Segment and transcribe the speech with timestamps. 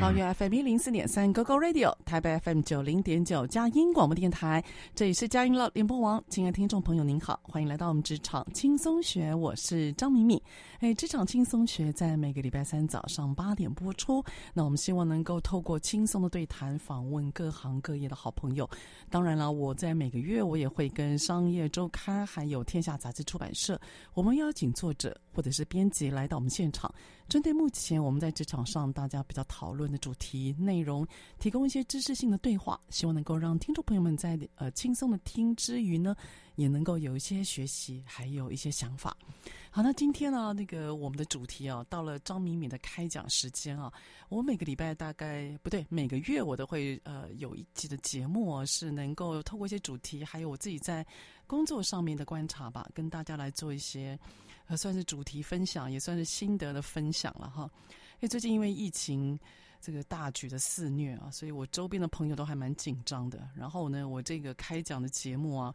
[0.00, 6.22] 桃园 FM 一零四点三 GoGo Radio，台北 FM 九零点九佳音广播电台，这里是佳音乐联播网。
[6.28, 10.40] 亲爱的听众朋友，您好，欢迎来到我们职场轻松学，我是张敏敏。
[10.78, 14.24] 哎，职场轻松学在每个礼拜三早上八点播出。
[14.54, 18.70] 那我们希望能够透过轻松的对谈，访问各行各业的好朋友。
[19.10, 23.78] 当然了，我在每个月我也会跟商业周刊还有天下杂志出版社，
[24.14, 26.92] 我们邀请作者或者是编辑来到我们现场。
[27.28, 31.06] 针对目前我们在职场上大家比较讨论的主题内容，
[31.38, 36.16] 提供一些知识性的对话，希望能够让听众朋友们在呃轻松的听之余呢，
[36.56, 39.16] 也能够有一些学习，还有一些想法。
[39.70, 43.92] 好，那今天呢，那个我们的主题啊，到了张敏敏的开讲时间啊，
[44.28, 51.06] 我每个礼拜大概不对，每个月我都会呃有一集的节目啊，是能够透过一些主题，还有我自己在
[51.46, 54.18] 工作上面的观察吧，跟大家来做一些。
[54.68, 57.68] 呃，算是主题分享，也算是心得的分享了哈。
[57.86, 59.38] 因为最近因为疫情
[59.80, 63.48] 这个大举的肆虐啊，所以我周边的朋友都还蛮紧张的。
[63.56, 65.74] 然后呢，我这个开讲的节目啊，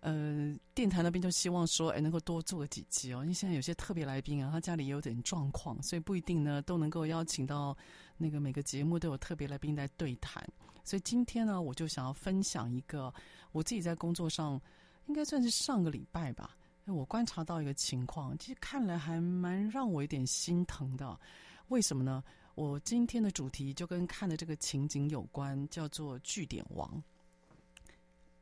[0.00, 3.22] 呃，电台那边就希望说，哎，能够多做几集哦。
[3.22, 7.76] 因为现在有些特别来宾啊，他家里也有点状况，所以不一定呢都能够邀请到
[8.18, 10.44] 那个每个节目都有特别来宾来对谈。
[10.84, 13.14] 所以今天呢，我就想要分享一个
[13.52, 14.60] 我自己在工作上，
[15.06, 16.56] 应该算是上个礼拜吧。
[16.86, 21.18] 我观察到一个情况，其实看来还蛮让我有点心疼的。
[21.68, 22.22] 为什么呢？
[22.56, 27.02] 我今天的主题就跟看的这个情景有关，叫做“据点王”。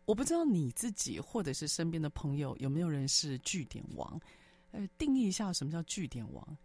[0.07, 4.19] 我不知道你自己或者是身边的朋友有没有人是据点王？
[4.73, 6.57] 呃，定义一下什么叫据点王？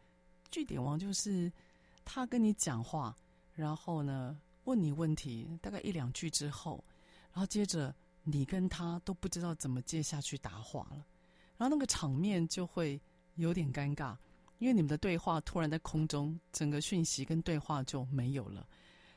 [0.49, 1.51] 据点王就是
[2.05, 3.13] 他跟你讲话，
[3.53, 6.81] 然后呢问你问题，大概一两句之后，
[7.33, 11.05] 然后接着你跟他都不知道怎么接下去答话了。
[11.57, 12.99] 然后那个场面就会
[13.35, 14.15] 有点尴尬，
[14.59, 18.67] 因为你们的对话突然在空中，整个讯息跟对话就没有了。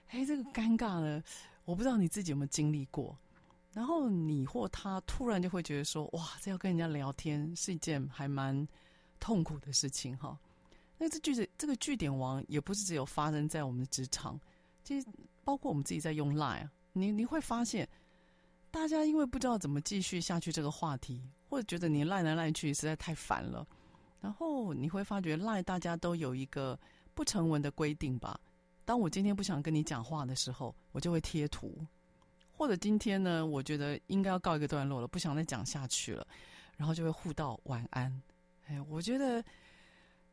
[0.08, 1.22] 哎，这个尴尬呢，
[1.64, 3.18] 我不知道你自己有没有经历过。
[3.72, 8.66] 然后你或他突然就会觉得说：“哇，这要跟人家聊天是一件还蛮
[9.20, 10.38] 痛苦的事情。”哈，
[10.96, 14.40] 那这句子这个句点王也不是只有发生在我们的职场，
[14.82, 15.06] 其实
[15.44, 17.86] 包括我们自己在用 Line，你你会发现，
[18.70, 21.22] 大家因为不知道怎么继续下去这个话题。
[21.56, 23.66] 或者觉得你赖来赖去实在太烦了，
[24.20, 26.78] 然后你会发觉赖大家都有一个
[27.14, 28.38] 不成文的规定吧。
[28.84, 31.70] 当我今天不想跟你讲话的时候，我就会贴图；
[32.52, 36.26] 或者今天呢，我觉得应该要告一个段落了，不想再讲下去了，
[36.76, 38.12] 然后就会互道晚安。
[38.66, 39.42] 哎，我觉得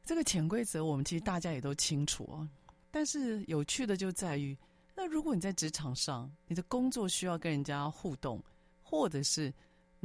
[0.04, 2.46] 这个潜规则我们其实大家也都清楚哦。
[2.92, 4.58] 但是有趣的就在于，
[4.94, 8.44] 那如果你在职场上，你的工作需要跟人家互动，
[8.81, 9.54] 或者是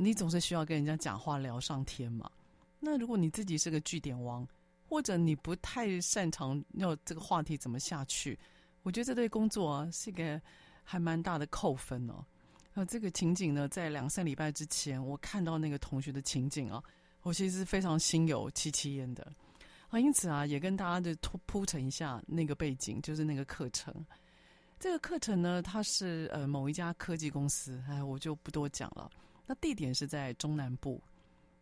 [0.00, 2.31] 你总是需要跟人家讲话聊上天嘛？
[2.79, 4.47] 那如果你自己是个句点王，
[4.89, 8.39] 或者你不太擅长要这个话题怎么下去，
[8.85, 10.41] 我觉得这对工作啊是一个
[10.85, 12.25] 还蛮大的扣分哦。
[12.73, 16.81] 那这个情景呢，在两三礼拜之前，我看到那个同学的情景啊，
[17.23, 19.33] 我其实是非常心有戚戚焉的
[19.91, 19.99] 啊。
[19.99, 23.93] 因此啊，也跟大家就铺铺陈一下那个背景，就是那个课程。
[24.79, 29.11] 这个课程呢，它是呃某一家科技公司，哎，我就不多讲了。
[29.49, 31.03] 那地点是在中南部。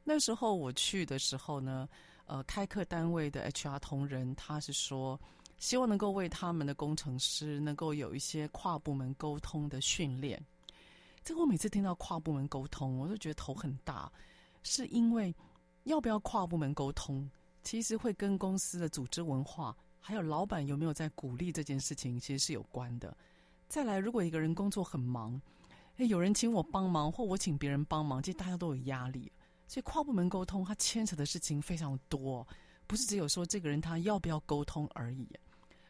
[0.02, 1.88] 那时候我去的时候呢，
[2.26, 5.18] 呃，开课单位的 HR 同仁他是说，
[5.58, 10.44] 希望能够为他们的工程师能够有一些跨部门沟通的训练。
[11.22, 14.10] 这个我每次听到跨部门沟通，我都觉得头很大，
[14.64, 15.32] 是因为
[15.84, 17.30] 要不要跨部门沟通，
[17.62, 23.16] 其实会跟公司的组织文化，还有老板有没有在鼓励这件事情，其实是有关的。
[23.68, 25.40] 再来，如果一个人工作很忙，
[25.96, 29.30] 诶，有人请我帮忙，或我请别人帮忙，其实大家都有压力。
[29.66, 32.46] 所以跨部门沟通，它牵扯的事情非常多，
[32.86, 35.28] 不是只有说这个人他要不要沟通而已。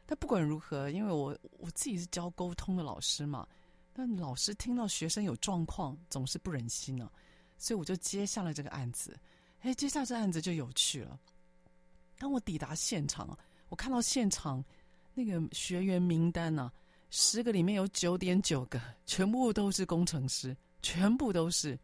[0.06, 3.46] 但不管如何，因为我我自己是教沟通的老师嘛，
[3.92, 7.10] 那老师听到学生有状况，总是不忍心呢、啊，
[7.58, 9.18] 所以我就接下了这个案子。
[9.60, 11.18] 哎，接下这案子就有趣了。
[12.16, 13.36] 当我抵达现场，
[13.68, 14.64] 我看到现场
[15.12, 16.72] 那个学员名单呢、啊，
[17.10, 21.78] 十个里面有九点九个，全部都是工程师，全部都是。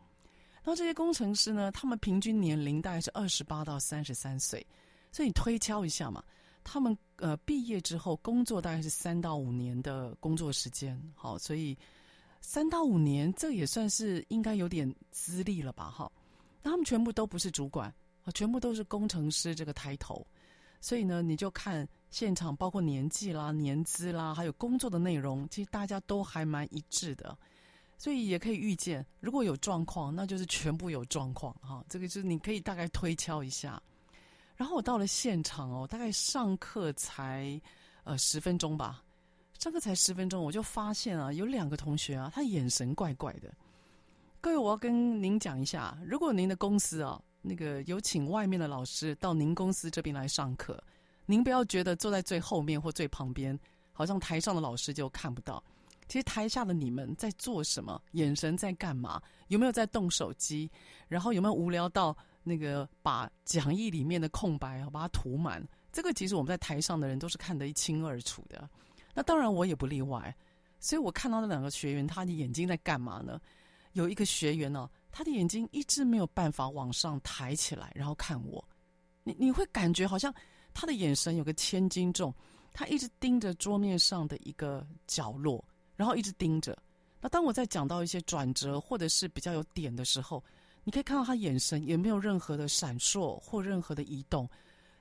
[0.64, 4.64] 那这些工程师呢，他们平均年龄大概是二十八到三十三岁，
[5.10, 6.22] 所以你推敲一下嘛，
[6.62, 11.76] 他们呃毕业之后工作大概是三到五年的工作时间，好，所以
[12.40, 16.10] 三到五年这也算是应该有点资历了吧，哈。
[16.62, 17.92] 那他们全部都不是主管，
[18.22, 20.24] 啊，全部都是工程师这个抬头，
[20.80, 27.36] 所以呢，你就看现场包括年纪啦、年资啦，还有工作的内容，其实大家都还蛮一致的。
[27.96, 31.82] 所以也可以预见，如果有状况，那就是全部有状况哈。
[31.88, 33.82] 这个就是你可以大概推敲一下。
[34.56, 37.58] 然后我到了现场哦，大概上课才
[38.04, 39.02] 呃十分钟吧，
[39.58, 43.50] 上课才十分钟，我就发现啊，有两个同学啊，他眼神怪怪的。
[44.40, 50.82] 各位，我要跟您讲一下，如果您的公司啊，那个有请外面的老师到您公司这边来上课，
[51.26, 53.58] 您不要觉得坐在最后面或最旁边，
[53.92, 55.62] 好像台上的老师就看不到。
[56.08, 58.00] 其实台下的你们在做什么？
[58.12, 59.22] 眼神在干嘛？
[59.48, 60.70] 有没有在动手机？
[61.08, 65.66] 然后有没有无聊到那个把讲义里面的空白啊，把它涂满？
[65.90, 68.68] 这个其实我们在台上的人都是看得一清二楚的。
[69.14, 70.34] 那当然我也不例外。
[70.80, 73.40] 所以我看到那两个学员，他的眼睛在干嘛呢？
[73.92, 78.62] 有一个学员呢、哦，他的眼睛一直没有办法往上抬起来，然后看我。
[79.22, 80.34] 你你会感觉好像
[80.74, 82.34] 他的眼神有个千斤重，
[82.72, 85.64] 他一直盯着桌面上的一个角落。
[85.94, 86.76] 然后一直盯着。
[87.20, 90.42] 那当我在讲到一些转折或者是比较有点的时候，
[90.82, 94.48] 你可以看到他眼神也没有任何的闪烁或任何的移动。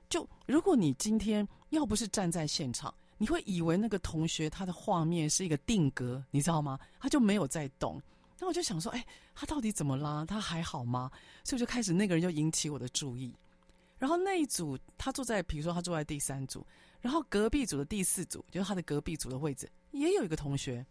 [0.08, 6.78] 就如果你今天要不是站在现场，你会以为那个同学他的画面是一个定格，你知道吗？
[7.00, 8.00] 他就没有在动。
[8.38, 9.04] 那我就想说，哎，
[9.34, 10.24] 他到底怎么啦？
[10.28, 11.10] 他还好吗？
[11.42, 13.34] 所以我就开始那个人就引起我的注意。
[14.02, 16.66] 然后那一组他坐在，比如说他坐在第三组，
[17.00, 19.70] 然后隔壁组的第四组，就是他的隔壁组的位置。
[19.92, 20.84] 也有一个同学，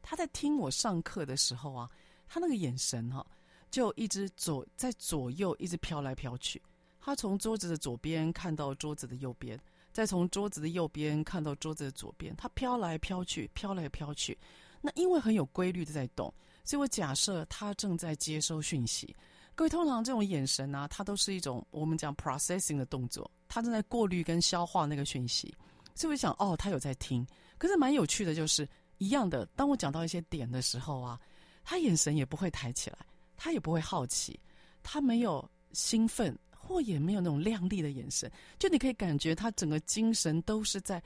[0.00, 1.90] 他在听我上课的时候啊，
[2.26, 3.22] 他那个眼神哈、
[3.70, 6.62] 就一直左在左右一直飘来飘去。
[6.98, 9.60] 他从桌子的左边看到桌子的右边，
[9.92, 14.38] 再从桌子的右边看到桌子的左边，他飘来飘去，飘来飘去。
[14.80, 16.32] 那因为很有规律的在动，
[16.64, 19.14] 所以我假设他正在接收讯息。
[19.56, 25.52] 各位，通常这种眼神啊，它都是一种我们讲 processing 的动作，他正在过滤跟消化那个讯息。
[25.94, 27.26] 所以我想，哦，他有在听。
[27.56, 29.46] 可是蛮有趣的，就是一样的。
[29.56, 31.18] 当我讲到一些点的时候啊，
[31.64, 32.98] 他眼神也不会抬起来，
[33.34, 34.38] 他也不会好奇，
[34.82, 38.30] 他没有兴奋，或也没有那种亮丽的眼神。
[38.58, 41.02] 就你可以感觉他整个精神都是在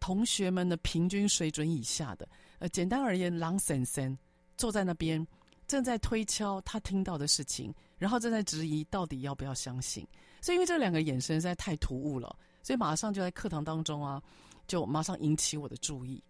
[0.00, 2.26] 同学们的平均水准以下的。
[2.60, 4.18] 呃，简单而言，狼森森
[4.56, 5.24] 坐在那边，
[5.66, 10.04] 正在推敲他听到的事情，然后正在质疑到底要不要相信。
[10.40, 12.34] 所以，因为这两个眼神实在太突兀了。
[12.62, 14.20] 所以马上就在课堂当中啊，
[14.66, 16.22] 就马上引起我的注意。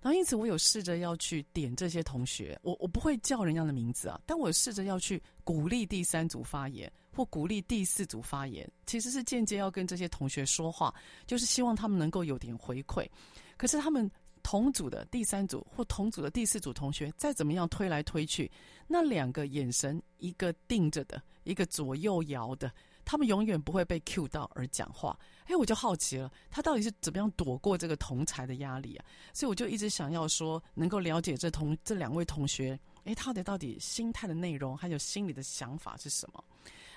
[0.00, 10.94] 然后因此我有试着要去点这些同学，我我不会叫人家的名字啊，但我试着要去鼓励第三组发言或鼓励第四组发言，其实是间接要跟这些同学说话，
[11.26, 13.08] 就是希望他们能够有点回馈。
[13.56, 14.08] 可是他们
[14.46, 18.48] 同组的第三组或同组的第四组同学再怎么样推来推去，
[18.86, 22.72] 那两个眼神，一个定着的，一个左右摇的。
[23.04, 29.04] 他们永远不会被 cue 到而讲话，哎，我就好奇了，他到底是怎么样躲过这个同才的压力啊？
[29.32, 36.44] 所以我就一直想要说，能够了解这同这两位同学，哎，他的到底心态的内容，还有心里的想法是什么？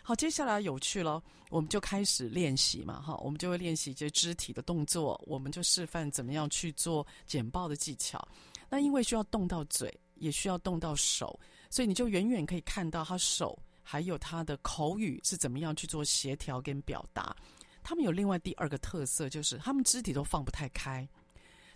[0.10, 8.28] 好，接下来有趣了，我们就开始练习嘛，哈，我们就会练习一些肢体的动作，我们就示范怎么样去做简报的技巧。
[8.72, 11.40] 那因为需要动到嘴，也需要动到手，
[11.70, 13.56] 所以你就远远可以看到他手。
[13.84, 17.36] 还有他的口语是怎么样去做协调跟表达？
[17.84, 21.08] 他们有另外第二个特色，就是他们肢体都放不太开。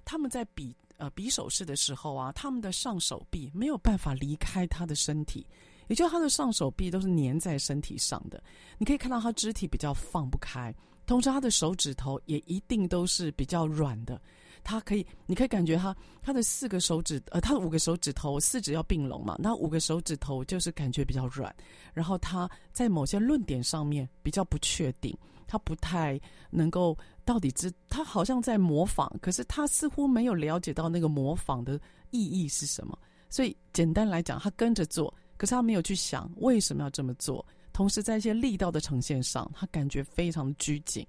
[0.03, 5.45] 他们在比呃比手势的时候啊，他们的上手臂没有办法离开他的身体，
[5.87, 8.41] 也就他的上手臂都是粘在身体上的。
[8.77, 10.73] 你可以看到他肢体比较放不开，
[11.05, 14.21] 同时他的手指头也一定都是比较软的。
[14.65, 21.53] 他可以，你可以感觉他他的四个手指，呃，他的五个手指头，四指要并拢嘛，那五个手指头就是感觉比较软，
[21.93, 25.13] 然后他在某些论点上面比较不确定，
[25.47, 26.17] 他不太
[26.49, 31.77] 能够到底知，他好像在模仿，可是他似乎没有了解到那个模仿的
[32.11, 32.97] 意义是什么，
[33.29, 41.05] 所以简单来讲，他跟着做，可是他没有去想为什么要这么做，同时在一些力道的呈现上，他感觉非常拘谨。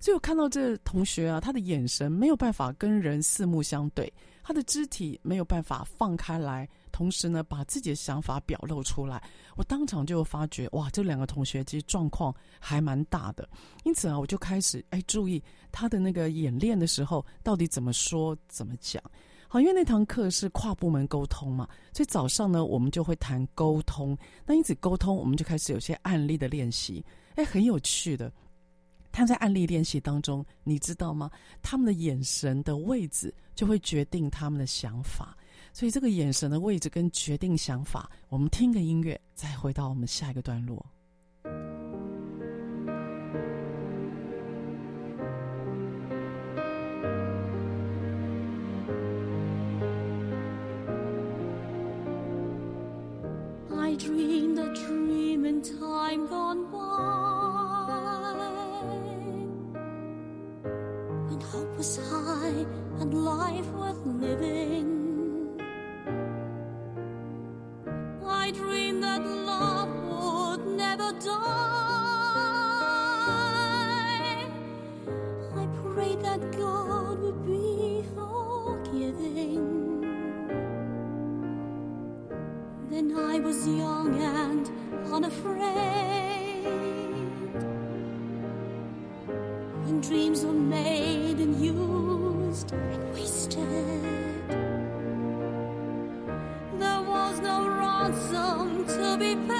[0.00, 4.10] 所以我看到这同学啊，他的眼神没有办法跟人四目相对，
[4.42, 9.22] 他的肢体没有办法放开来，同时呢，把自己的想法表露出来。
[9.56, 13.46] 我当场就发觉，哇，这两个同学其实状况还蛮大的。
[13.84, 19.02] 因此啊，我就开始哎注意他的那个演练的时候，到底怎么说怎么讲。
[19.52, 24.16] 好，因为那堂课是跨部门沟通嘛，所以早上呢，我们就会谈沟通。
[24.46, 27.04] 那因此沟通，我们就开始有些案例的练习，
[27.34, 28.32] 哎，很有趣的。
[29.10, 31.28] 他在案例练习当中，你知道吗？
[31.62, 35.36] 他们的眼神的位置就会决定他们的想法，
[35.72, 38.08] 所以这个眼神的位置跟决定想法。
[38.28, 40.86] 我们听个音乐，再回到我们下一个段落。
[54.74, 56.78] Dreaming time gone by.
[61.28, 62.64] When hope was high
[63.00, 65.00] and life worth living
[68.26, 71.30] I dreamed that love would never die.
[75.62, 77.59] I prayed that God would be
[83.32, 84.68] I was young and
[85.14, 86.64] unafraid.
[89.84, 94.02] When dreams were made and used and wasted.
[96.80, 99.59] There was no ransom to be paid.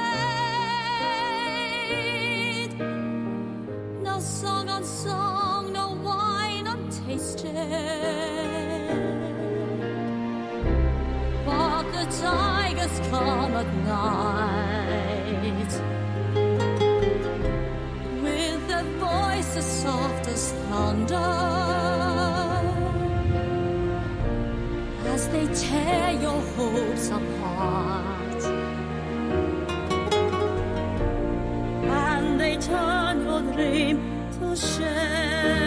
[13.08, 15.72] Come at night
[18.22, 21.16] with a voice as soft as thunder
[25.14, 28.42] as they tear your hopes apart
[31.84, 33.96] and they turn your dream
[34.38, 35.59] to shame.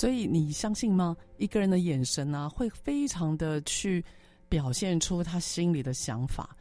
[0.00, 1.14] 所以你相信吗？
[1.36, 4.02] 一个人的眼神啊，会非常的去
[4.48, 6.56] 表现出他心里的想法。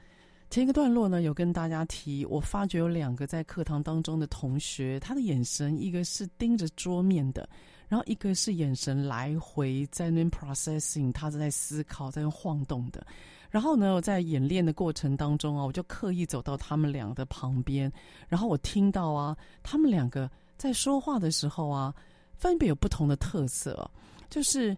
[0.50, 7.48] 前一个段落呢，有跟大家提，我发觉有两个在课堂当中的同学，他的眼神一个是盯着桌面的，
[7.88, 13.08] 然后一个是眼神来回在那边 processing，他是在思考，在晃动的。
[13.50, 17.90] 然后呢，我在演练的过程当中啊，我就刻意走到他们两个的旁边，
[18.28, 21.96] 然后我听到啊，他们两个在说话的时候啊。
[22.40, 23.90] 分别有不同的特色，
[24.30, 24.76] 就是，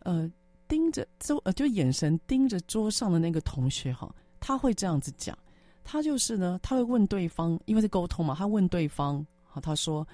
[0.00, 0.28] 呃，
[0.66, 5.38] 盯着桌，呃，就眼神盯着桌上的那个同学哈，他会这样子讲，
[5.84, 10.06] 他就是呢，他会问对方，因为是沟通嘛，他问对方，好，他说：“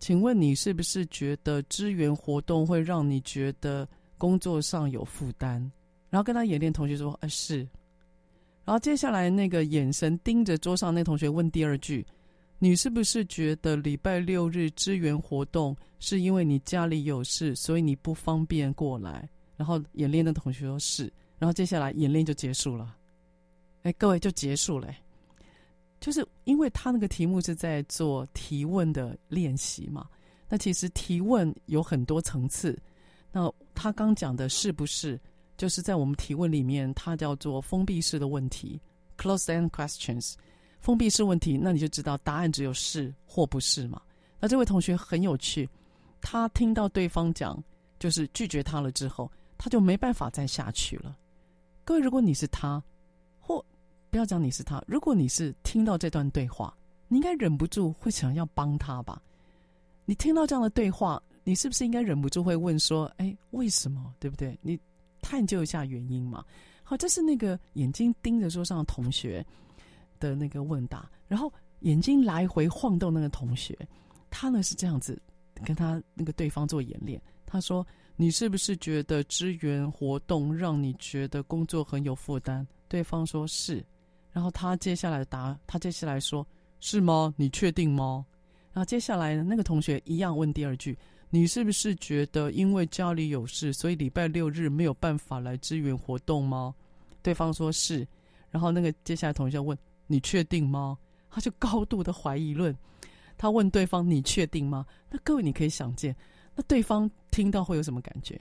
[0.00, 3.88] 请问你是不是觉得支援活动会让你觉得
[4.18, 5.60] 工作上有负担？”
[6.10, 7.58] 然后跟他演练同学说：“呃，是。”
[8.66, 12.04] 然后接下来那个眼神盯着桌上那同学问第二句
[12.62, 19.26] ：“你是不是觉得礼拜六日支援活动是因为你家里有事，所以你不方便过来？”
[19.56, 22.94] 然后演练的同学说：“是。”然后接下来演练就结束了。
[23.82, 24.94] 哎，各位就结束了。
[26.00, 30.06] 就是因为他那个题目是在做提问的练习嘛，
[30.46, 32.78] 那其实提问有很多层次。
[33.32, 35.18] 那他刚讲的是不是，
[35.56, 38.78] 就是在我们提问里面，它叫做封闭式的问题
[39.16, 40.34] （closed-end questions）。
[40.80, 44.00] 封闭式问题，那你就知道答案只有是或不是嘛。
[44.40, 45.68] 那这位同学很有趣，
[46.20, 47.62] 他听到对方讲
[47.98, 51.16] 就是拒绝他了之后，他就没办法再下去了。
[51.84, 52.82] 各位，如果你是他。
[53.42, 53.64] 或
[54.10, 56.72] 不要讲你是他，如果你是听到这段对话，
[57.08, 59.20] 你应该忍不住会想要帮他吧？
[60.04, 64.14] 你听到这样的对话，你是不是应该忍不住会问说：“哎，为什么？
[64.20, 64.78] 对不对？”你
[65.20, 66.44] 探究一下原因嘛。
[66.82, 69.44] 好，这是那个眼睛盯着桌上的同学
[70.20, 73.76] 的那个问答，然后眼睛来回晃动那个同学，
[74.30, 75.20] 他呢是这样子
[75.64, 77.20] 跟他那个对方做演练。
[77.44, 77.84] 他说
[78.14, 83.84] ：“你是不是觉得支援活动让你觉得工作很有负担？”对方说是。
[84.30, 86.46] 然后他接下来答，他接下来说
[86.78, 87.34] ：“是吗？
[87.36, 88.24] 你确定吗？”
[88.72, 90.96] 然后接下来呢那个同学一样问第二句
[91.28, 96.72] ：“你是不是觉得因为家里有事，所以礼拜六日没有办法来支援活动吗？”
[97.20, 98.06] 对方说是。
[98.48, 99.76] 然后那个接下来同学问
[100.10, 100.98] ：“你确定吗？”
[101.30, 102.76] 他就高度的怀疑论，
[103.38, 106.14] 他问对方：“你确定吗？”那各位你可以想见，
[106.56, 108.40] 那对方听到会有什么感觉？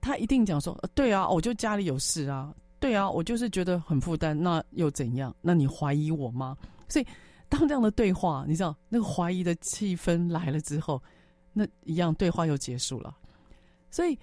[0.00, 5.34] 他一定讲说：“呃，对啊，我就家里有事啊。”对啊，我就是觉得很负担，那又怎样？
[5.40, 6.56] 那你怀疑我吗？
[6.88, 7.06] 所以，
[7.48, 11.02] 当这样的对话，你知道那个怀疑的气氛来了之后，
[11.52, 13.14] 那一样对话又结束了。
[13.90, 14.18] 所以，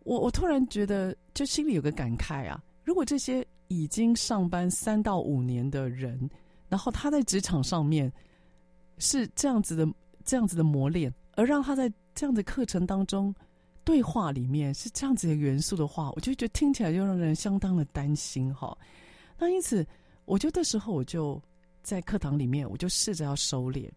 [0.00, 2.60] 我我突然觉得，就心里有个感慨啊。
[2.82, 6.28] 如果这些已经上班三到五年的人，
[6.68, 8.12] 然后他在职场上面
[8.98, 9.86] 是这样子的、
[10.24, 13.34] 这样子的磨练，而让他在这样的课程当中。
[13.84, 18.76] 对话里面是这样子的元素的话，我就觉得听起来就让人相当的担心哈。
[19.38, 19.86] 那因此，
[20.26, 21.40] 我觉得这时候我就
[21.82, 23.88] 在课堂里面，我就试着要收敛，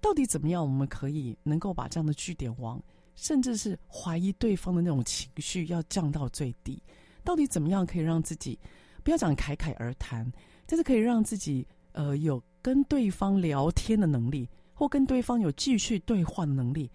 [0.00, 2.82] 到底怎么样我们可以能够把这样的句点王，
[3.16, 6.82] 甚至是怀疑对方的那种情绪要降到最低？
[7.22, 8.58] 到底怎么样可以让自己
[9.04, 10.28] 不要讲侃侃而谈，
[10.66, 16.90] 这是可以让自己呃有跟对方聊天的能力，或跟对方有继续对话的能力？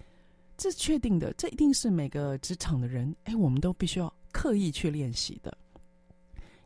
[0.57, 5.57] 这是确定的，这一定是每个职场的人，哎，我们都必须要刻意去练习的。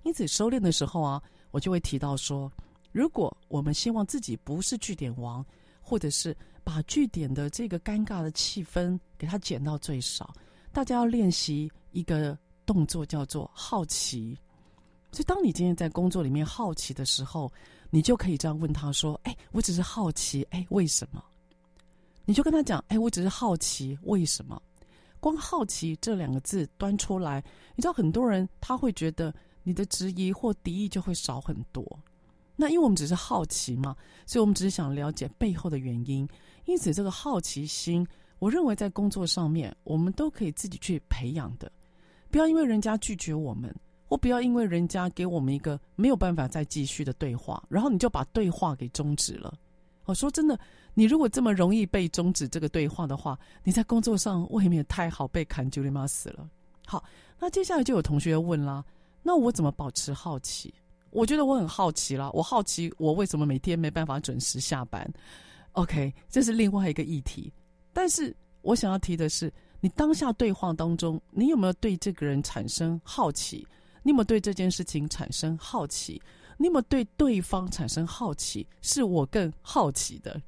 [0.01, 2.51] 因此，收敛的时候啊，我就会提到说，
[2.91, 5.45] 如果我们希望自己不是句点王，
[5.79, 10.33] 或者是把句点的这个尴尬的气氛给它减到最少，
[10.71, 14.35] 大家要练习一个动作，叫做好奇。
[15.13, 17.49] 所以，当你今天在工作里面好奇的时候，
[17.89, 21.23] 你就可以这样问他说：“哎，我只是好奇，哎，为什么？”
[22.25, 24.61] 你就跟他讲，哎，我只是好奇，为什么？
[25.19, 27.43] 光好奇这两个字端出来，
[27.75, 31.85] 你知道很多人他会觉得你的质疑或敌意就会少很多。
[32.55, 33.95] 那因为我们只是好奇嘛，
[34.25, 36.27] 所以我们只是想了解背后的原因。
[36.65, 38.05] 因此，这个好奇心，
[38.39, 41.71] 我认为在工作上面，我们都可以自己去培养的。
[42.31, 43.73] 不要因为人家拒绝我们，
[44.13, 49.51] 我不要因为人家给我们一个没有办法再继续的对话，然后你就把对话给终止了。
[50.05, 50.59] 我说真的。
[50.93, 56.47] 你如果这么容易被终止这个对话的话，你在工作上未免太好被砍就他妈死了。
[56.85, 57.03] 好，
[57.39, 58.85] 那接下来就有同学问啦，
[59.23, 60.71] 那我怎么保持好奇？
[61.09, 65.11] 我觉得我很好奇啦，我好奇我为什么每天没办法准时下班。
[65.71, 67.51] OK，这是另外一个议题。
[67.91, 73.67] 但是我想要提的是，你当下对话当中，你有没有对这个人产生好奇？
[74.03, 76.21] 你有没有对这件事情产生好奇？
[76.57, 78.67] 你有没有对对方产生好奇？
[78.81, 80.39] 是我更好奇的。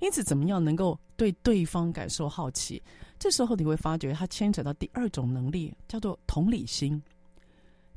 [0.00, 2.82] 因此，怎么样能够对对方感受好奇？
[3.18, 7.00] 这时候你会发觉，它牵扯到第二种能力，叫做同理心。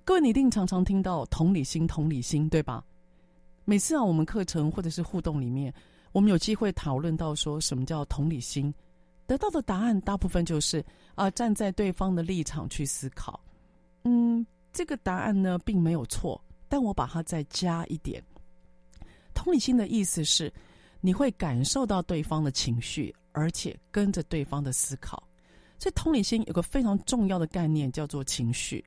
[0.04, 2.84] 各位，你一定常常听到同理心，同理心，对吧？
[3.63, 5.74] 每次啊，我们课程或者是互动里面，
[6.12, 8.72] 我们有机会讨论到说什么叫同理心，
[9.26, 13.39] 得到的答案大部分就是啊、站在对方的立场去思考。
[14.04, 18.24] 嗯，这个答案呢，并没有错，但我把它再加一点。
[19.34, 20.54] 同理心的意思是。
[21.02, 25.22] 你会感受到对方的情绪，而且跟着对方的思考。
[25.78, 28.84] 所以同理心有个非常重要的概念，叫做情绪。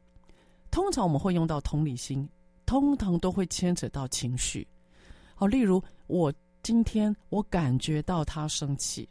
[0.69, 2.29] 通常我们会用到同理心，
[2.67, 4.67] 通常都会牵扯到情绪。
[5.37, 9.09] 好，例如我今天我感觉到他生气，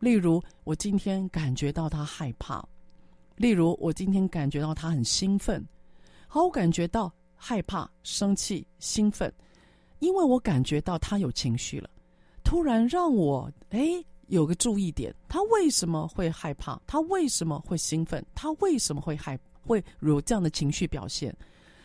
[0.00, 2.60] 例如我今天感觉到他害怕，
[3.36, 5.64] 例如我今天感觉到他很兴奋。
[6.26, 9.32] 好，我感觉到害怕、生气、兴奋，
[10.00, 11.88] 因为我感觉到他有情绪了。
[12.44, 16.80] 突然让我诶有个注意点，他为什么会害怕？
[16.86, 18.24] 他为什么会兴奋？
[18.34, 21.34] 他为什么会害会有这样的情绪表现？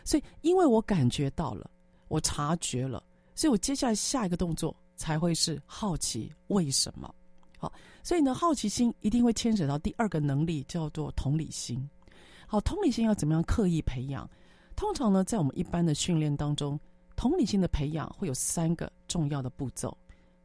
[0.03, 1.69] 所以，因为我感觉到了，
[2.07, 3.01] 我察觉了，
[3.35, 7.13] 所以我接下来下一个动作才会是好奇为什么。
[7.57, 7.71] 好，
[8.03, 11.87] 所以呢，好奇心一定会牵扯到第二个能力，叫做同理心。
[12.51, 14.29] 好，同理心要怎么样刻意培养？
[14.75, 16.77] 通常呢，在我们一般的训练当中，
[17.15, 19.97] 同理心的培养会有三个重要的步骤。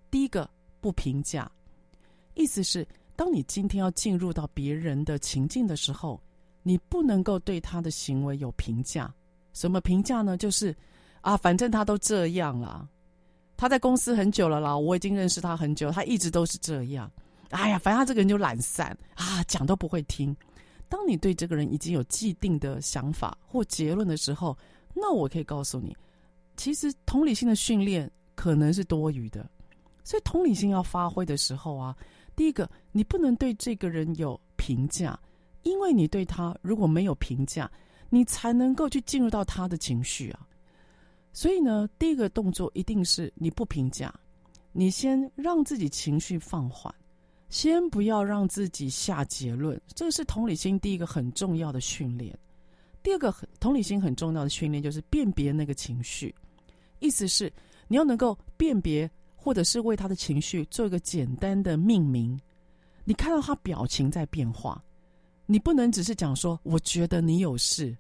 [0.09, 0.49] 第一个，
[0.81, 1.51] 不评价，
[2.35, 6.23] 意思是，当你今天要进入到别人的情境的时候，
[6.63, 9.13] 你不能够对他的行为有评价。
[9.53, 10.37] 什么评价呢？
[10.37, 10.73] 就是
[11.23, 12.89] 啊，反正他都这样了，
[13.57, 17.11] 他在公司很久了啦，我已经认识他很久，他一直都是这样。
[17.51, 20.37] 哎呀，反正他这个人就懒散啊，讲都不会听。
[20.89, 24.57] 当你对这个人已经有既定的想法或结论的时候，
[24.95, 25.97] 那我可以告诉你，
[26.57, 29.49] 其实同理心的训练可能是多余的。
[30.05, 31.97] 所以同理心要发挥的时候啊，
[32.37, 35.19] 第一个，你不能对这个人有评价，
[35.65, 37.69] 因为你对他如果没有评价，
[38.09, 40.47] 你才能够去进入到他的情绪啊。
[41.33, 44.15] 所以呢，第一个动作一定是你不评价，
[44.71, 46.95] 你先让自己情绪放缓。
[47.49, 52.37] 先不要让自己下结论，这个是同理心第一个很重要的训练。
[53.03, 56.35] 第二个同理心很重要的训练就是辨别那个情绪，
[56.99, 57.53] 意思是
[57.87, 62.39] 你要能够辨别，或者是为他的情绪做一个简单的命名。
[63.05, 64.83] 你看到他表情在变化，
[65.47, 67.97] 你不能只是讲说“我觉得你有事”，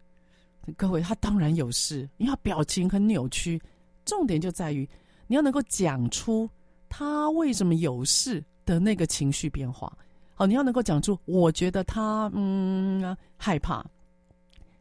[0.76, 3.62] 各位，他当然有事，因为他表情很扭曲。
[4.04, 4.88] 重点就在于
[5.28, 6.50] 你要能够讲出
[6.88, 8.44] 他为什么有事。
[8.66, 9.90] 的那个情绪变化，
[10.34, 13.82] 好，你要能够讲出，我觉得他嗯害怕，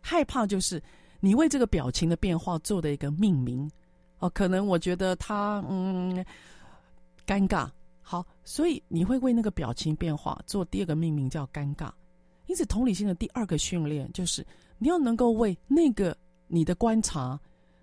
[0.02, 0.82] 害怕就是
[1.22, 3.70] 你为这个表情的变化做的一个命名，
[4.20, 6.26] 哦，可能我觉得他嗯
[7.26, 7.70] 尴尬，
[8.02, 11.90] 好，所以你会为那个表情变化做第二个命名叫尴尬，
[12.48, 14.46] 因此同理心的第二个训练就是
[14.80, 16.18] 你要能够为那个
[16.48, 17.40] 你的观察，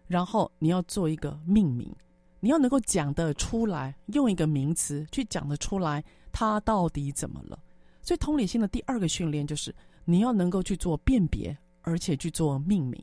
[0.09, 1.91] 然后你要做一个命名。
[2.44, 6.02] 你要能够讲得出来，用一个名词去讲得出来，
[6.33, 7.57] 他到底怎么了？
[8.02, 9.72] 所以同理心的第二个训练就是
[10.05, 13.00] 你要能够去做辨别，而且去做命名。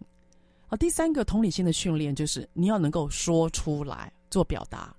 [0.68, 4.94] 好，第三个同理心的训练就是你要能够说出来做表达。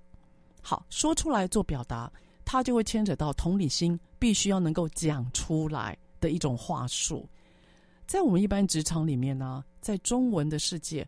[0.59, 2.11] 好，说出来做表达，
[2.43, 7.29] 它就会牵扯到同理心必须要能够讲出来的一种话术。
[8.07, 11.07] 在我们一般职场里面呢，在中文的世界，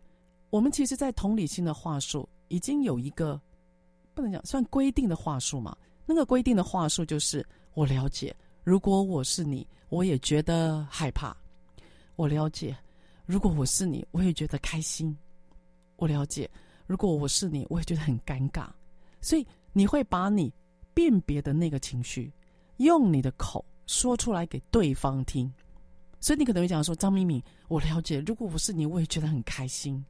[0.50, 2.28] 我们其实，在同理心的话术。
[2.48, 3.40] 已经有一个
[4.14, 5.76] 不能讲算规定的话术嘛？
[6.06, 11.34] 那个规定的话术就是：我了解，如果我是你，我也觉得害怕；
[12.16, 12.76] 我了解，
[13.24, 15.14] 如果我是你，我也觉得开心；
[15.96, 16.48] 我了解，
[16.86, 18.68] 如果我是你，我也觉得很尴尬。
[19.20, 20.52] 所以你会把你
[20.92, 22.32] 辨别的那个情绪，
[22.76, 25.50] 用你的口说出来给对方听。
[26.20, 30.04] 所以你可能会讲说：张敏敏，我了解，如果我是你，我也觉得很开心。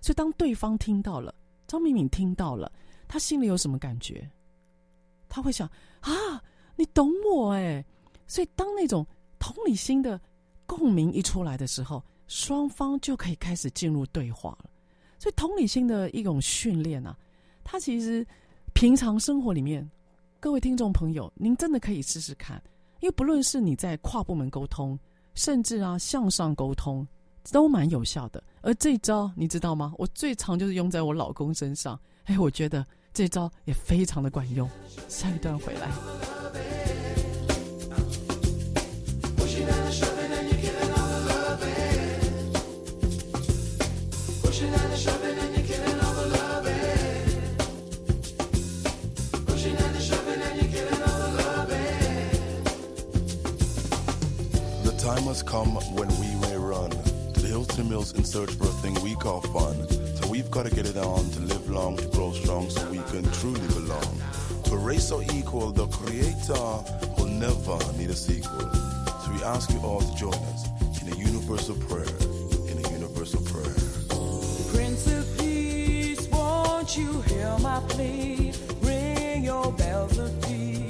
[0.00, 1.34] 所以当对方听到了。
[1.68, 2.72] 张敏敏听到了，
[3.06, 4.28] 她心里有什么感觉？
[5.28, 6.42] 他会想啊，
[6.74, 7.84] 你懂我哎，
[8.26, 9.06] 所以当那种
[9.38, 10.18] 同理心的
[10.66, 14.70] 共鸣一出来的时候，双方就可以开始进入对话了。
[15.18, 17.16] 所以同理心的一种训练啊，
[17.62, 18.26] 它其实
[18.72, 19.88] 平常生活里面，
[20.40, 22.60] 各位听众朋友，您真的可以试试看，
[23.00, 24.98] 因为不论是你在跨部门沟通，
[25.34, 27.06] 甚至啊向上沟通。
[27.50, 29.92] 都蛮有效的，而这一招你知道吗？
[29.96, 31.98] 我最常就是用在我老公身上。
[32.24, 34.68] 哎我觉得这招也非常的管用。
[35.08, 35.88] 下一段回来。
[57.58, 59.88] Mills to mills in search for a thing we call fun.
[60.14, 62.98] So we've got to get it on to live long, to grow strong, so we
[63.10, 64.22] can truly belong.
[64.66, 66.54] To race or equal, the creator
[67.18, 68.60] will never need a sequel.
[68.60, 70.68] So we ask you all to join us
[71.02, 72.06] in a universal prayer,
[72.70, 73.74] in a universal prayer.
[74.72, 78.52] Prince of Peace, won't you hear my plea?
[78.82, 80.87] Ring your bells of peace.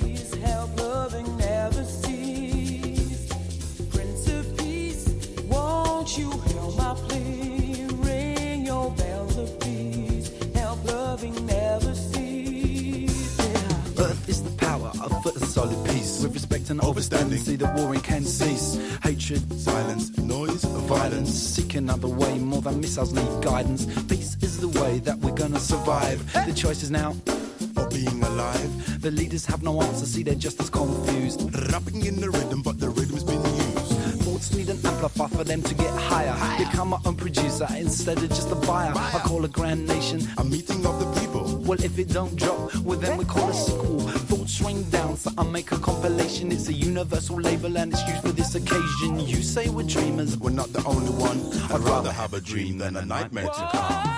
[16.70, 17.38] and overstanding.
[17.38, 18.78] See the warring can cease.
[19.02, 21.30] Hatred, silence, noise, violence.
[21.30, 23.86] Seek another way, more than missiles need guidance.
[24.04, 26.20] Peace is the way that we're gonna survive.
[26.46, 27.14] The choice is now
[27.76, 29.00] or being alive.
[29.00, 31.40] The leaders have no answer, see they're just as confused.
[31.72, 32.90] Rapping in the rhythm, but the
[34.98, 36.34] Amplifier for them to get higher.
[36.58, 38.92] Become my own producer instead of just a buyer.
[38.96, 40.26] I call a grand nation.
[40.38, 41.62] A meeting of the people.
[41.64, 44.00] Well, if it don't drop, well then we call a sequel.
[44.00, 46.50] Thoughts rain down, so I make a compilation.
[46.50, 49.20] It's a universal label and it's used for this occasion.
[49.20, 51.38] You say we're dreamers, We're not the only one.
[51.70, 54.17] I'd rather have a dream than a nightmare to come.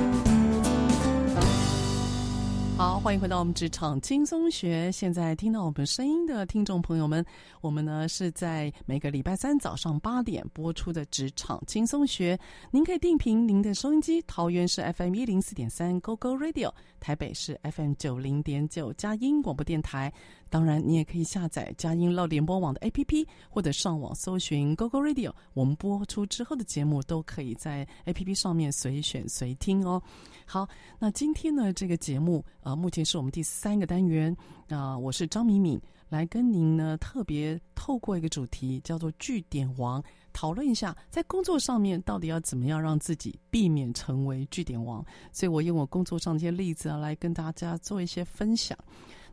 [2.81, 4.91] 好，欢迎回到我们职场轻松学。
[4.91, 7.23] 现在听到我们声音的听众朋友们，
[7.61, 12.35] 我们呢是在每个礼拜三早上八点播出的职场轻松学。
[12.71, 20.11] 您可以定频您的收音机，桃园是 FM 一零四点三 Go Go Radio，台北是 FM 九零点九佳音广播电台。
[20.49, 25.31] 当然，你也可以下载佳音乐联播网的 APP，或者上网搜寻 Go Go Radio。
[25.53, 30.01] 我们播出之后的节目都可以在 APP 上面随选随听哦。
[30.51, 30.67] 好，
[30.99, 34.35] 那今天呢，这个节目呃，目前是我们第三个单元
[34.67, 45.01] 啊、我是张敏敏，来跟您呢特别透过一个主题叫做“据点王”，讨论一下在工作上面到底要怎么样让自己避免成为据点王。
[45.31, 48.77] 所以我用我工作上的一些例子啊，来跟大家做一些分享。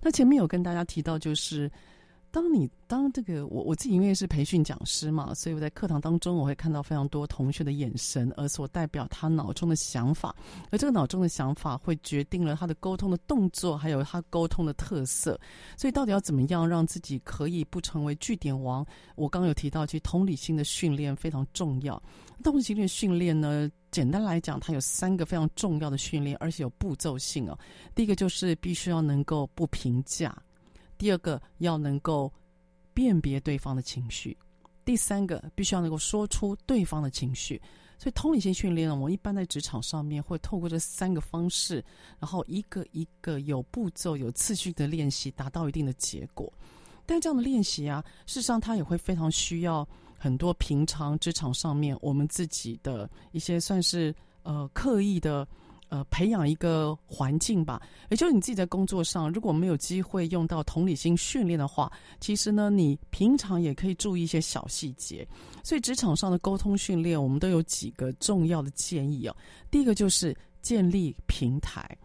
[0.01, 1.69] 那前面有跟大家提到，就是
[2.39, 10.33] 当你当这个我我自己因为是培训讲师嘛，所以我在课堂当中我会看到非常多同学的眼神，而所代表他脑中的想法，
[10.71, 15.37] 而这个脑中的想法会决定了他的沟通的动作，还有他沟通的特色。
[15.77, 18.87] 所以到底要怎么样让自己可以不成为句点王？
[19.17, 22.01] 我刚刚有提到，其实同理心的训练非常重要。
[22.45, 27.59] 同理心的训练呢，简单来讲，它有三个非常重要的训练，而且有步骤性哦。
[27.97, 30.41] 第一个就是必须要能够不评价。
[30.99, 32.31] 第二个要能够
[32.93, 34.37] 辨别对方的情绪，
[34.85, 37.63] 第三个必须要能够说出对方的情绪。
[37.97, 41.85] 所以同理心训练呢，我一般在职场上面会透过这三个方式，
[42.19, 46.53] 然后一个一个有步骤、有次序的练习，达到一定的结果。
[47.07, 55.47] 但这样的练习啊，事实上它也会非常需要很多平常职场上面我们自己的一些算是呃刻意的。
[55.89, 57.81] 呃培养一个环境吧。
[58.11, 65.27] 也就是你自己在工作上，如果没有机会用到同理心训练的话，其实呢，你平常也可以注意一些小细节。
[65.63, 69.37] 所以职场上的沟通训练，我们都有几个重要的建议哦。
[69.71, 71.97] 第一个就是建立平台。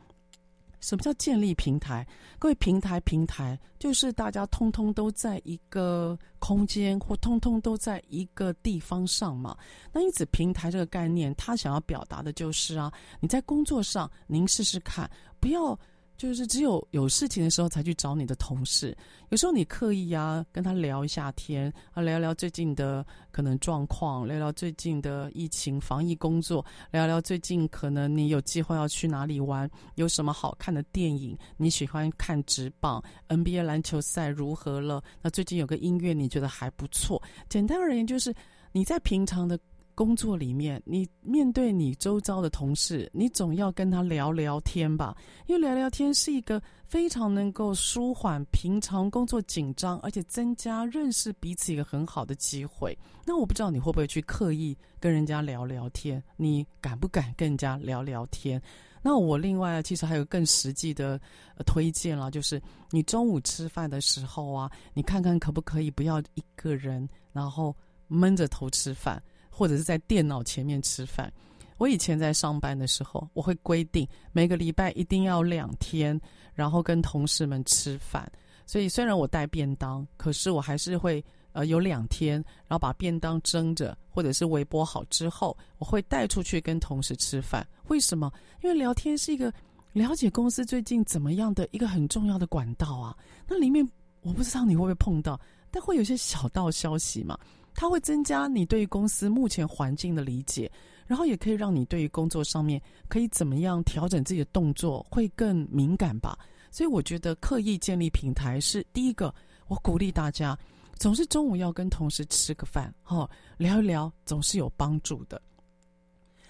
[0.83, 2.05] 什么叫建立平台？
[2.37, 9.57] 各位，平台平台就是大家通通都在一个空间，或通通都在一个地方上嘛。
[9.93, 12.91] 那因此，平台这个概念，它想要表达的就是啊，
[13.21, 15.79] 你在工作上，您试试看，不要。
[16.17, 18.95] 就是只有有事情的时候才去找你的同事，
[19.29, 35.03] 有时候你刻意啊跟他聊一下天啊，聊聊最近的可能状况，聊聊最近的疫情防疫工作，聊聊最近可能你有计划要去哪里玩，有什么好看的电影，你喜欢看职棒 NBA 篮球赛如何了？
[35.21, 37.21] 那最近有个音乐你觉得还不错。
[37.49, 38.33] 简单而言，就是
[38.71, 39.59] 你在平常的。
[39.95, 45.15] 工作里面，你面对你周遭的同事，你总要跟他聊聊天吧？
[45.45, 52.97] 因为聊聊天是一个非常能够舒缓平常工作紧张，而且增加认识彼此一个很好的机会。
[53.25, 56.21] 那我不知道你会不会去刻意跟人家聊聊天？
[56.37, 58.61] 你敢不敢跟人家聊聊天？
[59.01, 61.19] 那我另外其实还有更实际的
[61.65, 67.75] 推荐啦，就是你中午吃饭的时候啊，你看看可不可以不要一个人，然后
[68.07, 69.21] 闷着头吃饭。
[69.53, 71.31] 或者是在电脑前面吃饭。
[71.77, 76.19] 我以前在上班的时候，我会规定每个礼拜一定要两天，
[76.53, 78.31] 然后跟同事们吃饭。
[78.65, 82.35] 所以虽然我带便当，可是我还是会呃有两天，
[82.67, 87.67] 然后把便当蒸着或者是微波好之后，我会带出去跟同事吃饭。
[87.87, 88.31] 为什么？
[88.61, 89.51] 因为聊天是一个
[89.91, 93.17] 了解公司最近怎么样的一个很重要的管道啊。
[93.47, 93.85] 那里面
[94.21, 95.37] 我不知道你会不会碰到，
[95.69, 97.37] 但会有些小道消息嘛。
[97.75, 100.71] 它会增加你对于公司目前环境的理解，
[101.07, 106.37] 然后也可以让你对于工作上面可以怎么样调整自己的动作会更敏感吧。
[106.71, 109.33] 所以我觉得刻意建立平台是第一个。
[109.67, 110.57] 我鼓励大家，
[110.97, 115.41] 总是中午要跟同事吃个饭，哦，聊一聊，总是有帮助的。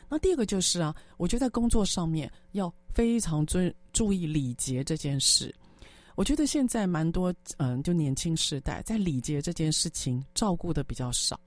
[0.09, 5.53] 那第二个就是啊，我觉得在工作上面要非常尊注意礼节这件事。
[6.15, 11.39] 我觉得现在蛮多，嗯，就年轻世代在礼节这件事情照顾的比较少。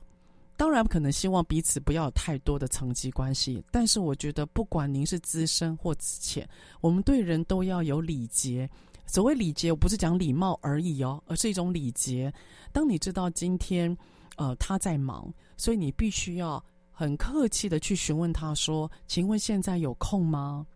[0.56, 6.48] 当然，可能希望彼此不要有太多的层级关系，但是我觉得，不管您是资深或资浅，
[6.80, 8.68] 我们对人都要有礼节。
[9.06, 12.32] 所谓礼节，我不是讲礼貌而已哦，而是一种礼节。
[12.72, 13.96] 当你知道今天，
[14.36, 20.66] 呃，他在忙，所以你必须要很客气的去询问他说：“请问现在有空吗？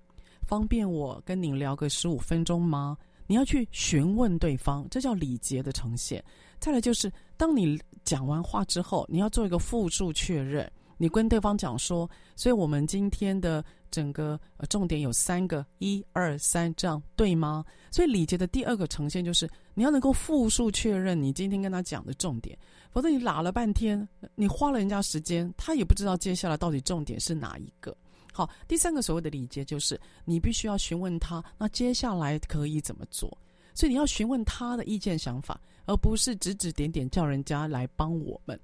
[0.46, 2.96] 方便我跟您聊个十五分钟吗？”
[3.30, 6.20] 你要去询问对方，这叫礼节的呈现。
[6.58, 10.68] 再来就是，当你讲完话之后，你要做一个复述确认。
[10.96, 14.36] 你跟对方讲说，所以我们今天的整个
[14.68, 17.64] 重点有三个，一二三，这样对吗？
[17.92, 22.58] 所以礼节的第二个呈现就是，你要能够复述确认你今天跟他讲的重点，
[22.90, 27.96] 否则你拉了半天，你花了人家时间，他也不知道接下来到底重点是哪一个。
[28.32, 33.36] 好，第三个所谓的礼节就是你必须要询问他，那接下来可以怎么做？
[33.74, 38.58] 所以你要询问他的意见想法，而不是指指点点叫人家来帮我们。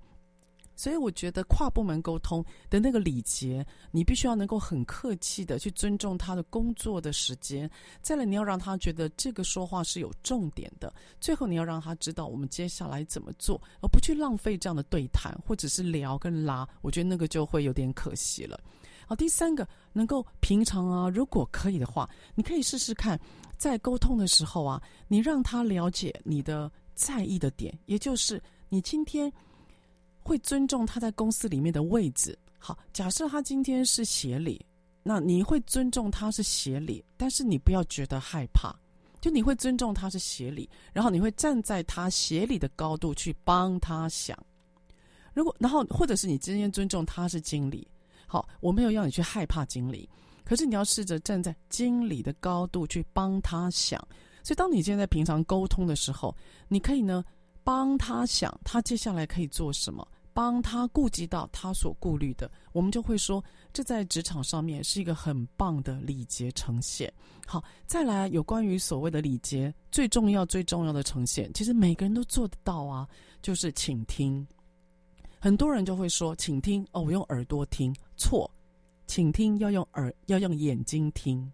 [0.79, 7.71] 所以我觉得跨部门沟通的那个礼节，你必须要能够很客气的去尊重他的工作的时间。
[8.03, 10.93] 再来，你要让他觉得这个说话是有重点的。
[11.19, 16.69] 最后，你要让他知道我们接下来怎么做，而不去浪费这样的对谈或者是聊跟拉。
[16.83, 18.61] 我觉得那个就会有点可惜了。
[19.09, 23.19] 好，第三个能够平常啊，如果可以的话，你可以试试看，
[23.57, 29.33] 在沟通的时候啊，你让他了解你的在意的点，也就是你今天
[30.25, 32.37] 会尊重他在公司里面的位置。
[32.59, 34.67] 好，假设他今天是协理，
[35.05, 38.75] 那你会尊重他是协理，但是你不要觉得害怕，
[39.21, 44.37] 就你会尊重他是协理，然后你会站在他协理的高度去帮他想。
[45.33, 47.87] 如果然后或者是你今天尊重他是经理。
[48.27, 50.09] 好，我没有要你去害怕经理，
[50.45, 53.99] 可是你要试着站在经理的高度去帮他想。
[54.43, 56.37] 所以，当你现在平常沟通的时候，
[56.69, 57.25] 你可以呢
[57.65, 67.13] 帮他想，他接下来可以做什么，帮他顾及到他所顾虑的，我们就会说，这在职场上面是一个很棒的礼节呈现。
[67.45, 73.09] 好，再来有关于所谓的礼节，最重要最重要的呈现，其实每个人都做得到啊，
[73.43, 74.47] 就是倾听。
[75.47, 77.95] 很多人就会说，请听哦，我用耳朵听。
[78.17, 78.51] 错，
[79.07, 81.49] 请听要用耳，要用眼睛听。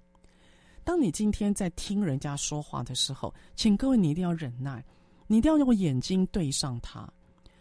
[0.82, 4.82] 当你今天在听人家说话的时候，请各位你一定要忍耐，
[5.26, 7.07] 你一定要用眼睛对上他。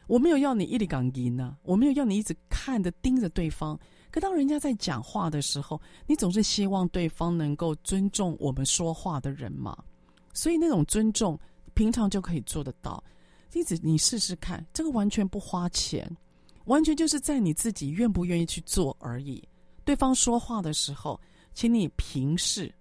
[0.08, 3.78] 我没有要你一直讲赢呢，我没有要你一直看着盯着对方，
[4.10, 9.78] 可当人家在讲话的时候，你总是希望对方能够尊重我们说话的人嘛。
[10.34, 11.38] 所以那种尊重，
[11.74, 13.04] 平常就可以做得到。
[13.54, 16.10] 因此，你试试看，这个完全不花钱，
[16.66, 19.43] 完全就是在你自己愿不愿意去做而已。
[19.84, 21.20] 对方说话的时候，
[21.53, 22.74] 请你平视，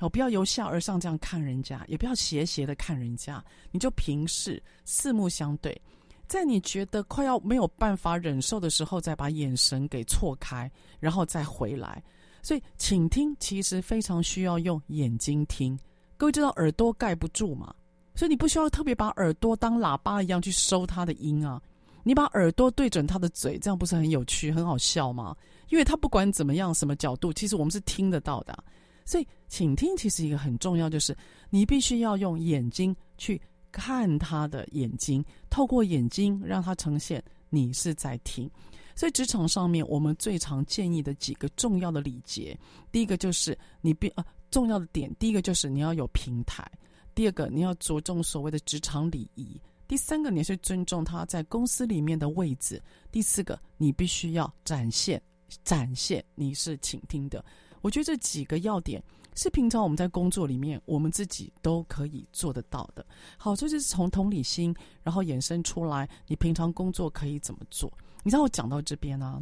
[0.00, 5.80] 哦，不要由下而上这样看人家，也不要斜斜的看人家，你就平视，四目相对。
[6.26, 10.70] 在你觉得快要没有办法忍受的时候，再把眼神给错开，
[11.00, 12.02] 然后再回来。
[12.42, 15.78] 所以，倾听其实非常需要用眼睛听。
[16.16, 17.74] 各位知道耳朵盖不住嘛？
[18.14, 21.62] 所以你不需要特别把耳朵当喇叭一样去收他的音啊。
[22.08, 25.36] 你把耳朵对准他的嘴，这样不是很有趣、很好笑吗？
[25.68, 28.64] 因为他不管怎么样、什么角度，其实我们是听得到的。
[29.04, 31.14] 所以，倾听其实一个很重要，就是
[31.50, 33.38] 你必须要用眼睛去。
[33.70, 38.50] 看他的眼睛，透过眼睛让他呈现你是在听。
[38.96, 42.58] 所以职场上面，我们最常建议的几个重要的礼节，
[42.90, 46.66] 第一个就是你必呃重要的点，第一个就是你要有平台，
[47.14, 52.80] 第二个你要着重所谓的职场礼仪，第三个你是尊重他在公司里面的位置，
[53.10, 55.20] 第四个你必须要展现
[55.64, 57.44] 展现你是倾听的。
[57.80, 59.02] 我觉得这几个要点。
[59.34, 63.06] 是平常我们在工作里面，我们自己都可以做得到的。
[63.36, 67.88] 好，这就是从同理心，然后衍生出来，你平常工作可以怎么做？
[68.24, 69.38] 你知道我讲到这边呢、啊，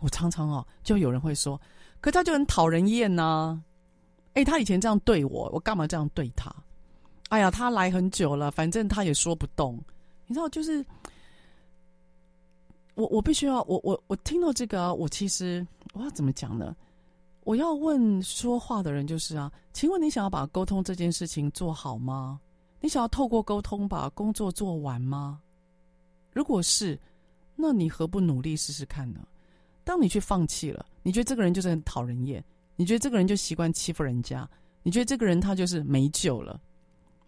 [0.00, 1.60] 我常常哦，就有人会说，
[2.00, 3.64] 可他就很讨人厌呐、啊。
[4.34, 6.54] 哎，他以前这样对我，我干嘛这样对他？
[7.28, 9.78] 哎呀，他来很久了，反正他也说不动。
[10.26, 10.84] 你知道，就是
[12.94, 16.74] 我，我必须要，我我我听到这个、我其实我要怎么讲呢？
[17.44, 22.40] 我要问说话的人就是啊，请问你想要把沟通这件事情做好吗？
[22.80, 25.40] 你想要透过沟通把工作做完吗？
[26.32, 26.98] 如果是，
[27.56, 29.20] 那你何不努力试试看呢？
[29.82, 32.44] 当你去放弃了，你觉得这个人就是很讨人厌，
[32.76, 34.48] 你觉得这个人就习惯欺负人家，
[34.82, 36.60] 你觉得这个人他就是没救了。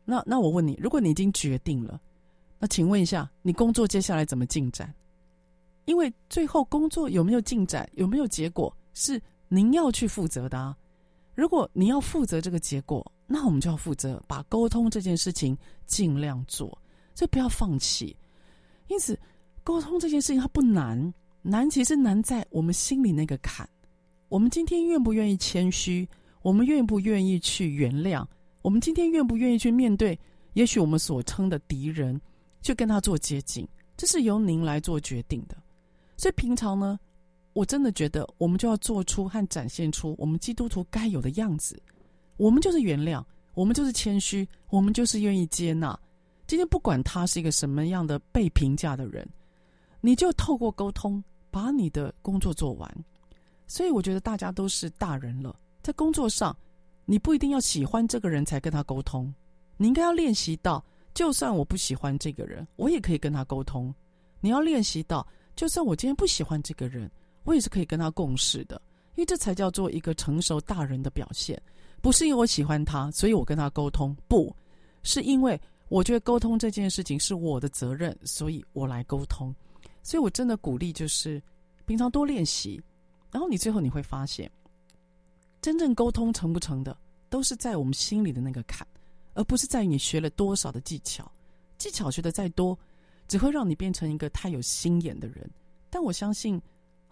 [0.04, 2.00] 那那我问你，如果你已经决定了，
[2.58, 4.92] 那请问一下，你工作接下来怎么进展？
[5.84, 9.20] 因为最后工作有没有进展，有没有结果是。
[9.52, 10.76] 您要去负责的啊！
[11.34, 16.78] 如果你要负责这个结果，那我们就要负责把沟通这件事情尽量做，
[17.16, 18.16] 就不要放弃。
[18.86, 19.18] 因此，
[19.64, 23.68] 沟通这件事情它不难，难其实难在我们心里那个坎。
[24.28, 26.08] 我们今天愿不愿意谦虚？
[26.42, 28.24] 我们愿不愿意去原谅？
[28.62, 30.18] 我们今天愿不愿意去面对？
[30.54, 32.20] 也许我们所称的敌人，
[32.60, 35.56] 去跟他做接近，这是由您来做决定的。
[36.16, 36.98] 所以平常呢，
[37.52, 41.80] 我真的觉得，我们就要做出和展现出我们基督徒该有的样子。
[42.36, 45.98] 我们就是原谅，我们就是谦虚，我们就是愿意接纳。
[46.46, 49.26] 今天不管他是一个什么样的被评价的人，
[50.00, 53.04] 你就透过沟通把你的工作做完。
[53.66, 56.56] 所以我觉得大家都是大人了，在工作上，
[57.10, 59.34] 你不一定要喜欢这个人才跟他沟通，
[59.76, 60.80] 你应该要练习到，
[61.12, 63.92] 就算我不喜欢这个人，我也可以跟他沟通。
[64.40, 67.10] 你要练习到，就算我今天不喜欢这个人。
[67.42, 68.80] 我也是可以跟他共事的，
[69.16, 71.60] 因为这才叫做一个成熟大人的表现。
[72.00, 74.54] 不是因为我喜欢他，所以我跟他沟通，不
[75.02, 79.52] 是因为我觉得沟通这件事情是我的责任，所以我来沟通。
[80.00, 81.42] 所以我真的鼓励，就是
[81.86, 82.80] 平常多练习，
[83.32, 84.48] 然后你最后你会发现，
[85.60, 86.96] 真正沟通成不成的，
[87.28, 88.86] 都是在我们心里的那个坎，
[89.34, 91.30] 而不是在于你学了多少的技巧。
[91.78, 92.78] 技巧学的再多，
[93.28, 95.50] 只会让你变成一个太有心眼的人。
[95.88, 96.60] 但我相信。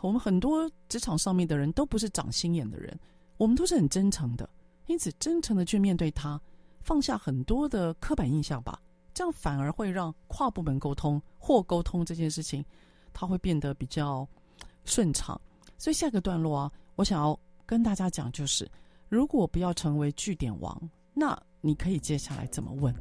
[0.01, 2.97] 我们很多职场上面的人都不是长心眼的人，
[3.37, 4.49] 我们都是很真诚的，
[4.87, 6.41] 因此真诚的去面对他，
[6.83, 8.81] 放下很多的刻板印象吧，
[9.13, 12.65] 这样反而会让跨部门沟通或沟通这件事情，
[13.13, 14.25] 它会变得比较
[14.85, 15.41] 顺畅。
[15.77, 17.37] 所以下个段落啊，我想要
[17.69, 18.66] 跟大家讲，就是
[19.11, 22.95] 如果不要成为据点王，那你可以接下来怎么问？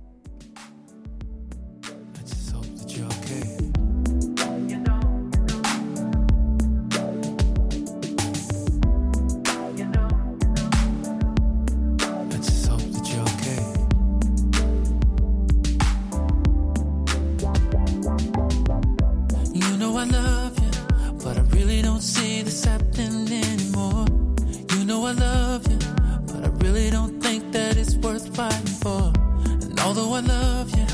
[29.98, 30.86] Although I love you,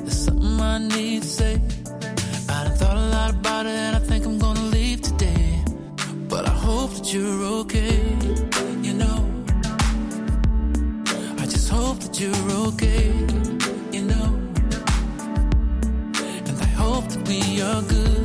[0.00, 1.60] there's something I need to say.
[2.48, 5.62] I done thought a lot about it, and I think I'm gonna leave today.
[6.26, 8.00] But I hope that you're okay,
[8.82, 9.18] you know.
[11.36, 13.08] I just hope that you're okay,
[13.92, 14.28] you know.
[16.48, 18.15] And I hope that we are good.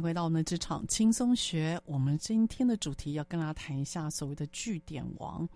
[0.00, 1.80] 回到我们的职场轻松学。
[1.84, 5.48] 我们今天的主题要跟大家谈一下所谓的句点王。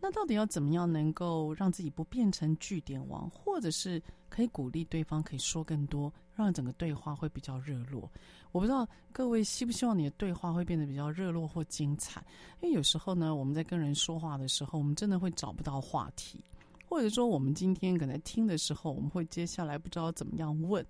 [0.00, 8.10] 那到底要怎么样能够让自己不变成句点王，或者是可以鼓励对方可以说更多，让整个对话会比较热络？
[8.50, 12.20] 我不知道各位希不希望你的对话会变得比较热络或精彩？
[12.60, 16.44] 因为有时候呢，我们在跟人说话的时候，我们真的会找不到话题，
[16.88, 20.84] 或者说我们今天可能听的时候，我们会接下来不知道怎么样问。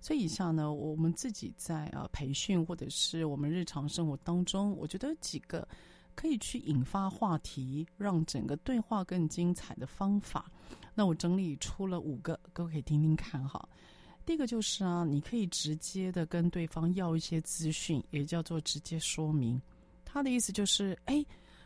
[0.00, 5.66] 所以以下呢，我们自己在呃培训或者是我们日常生活当中，我觉得几个
[6.14, 10.50] 可以去引发话题，让整个对话更精彩的方法。
[10.94, 13.68] 那我整理出了五个，各位可以听听看哈。
[14.24, 19.60] 第一个就是啊，你可以直接的跟对方要一些资讯，也叫做直接说明。
[20.04, 21.24] 他的意思就是，哎，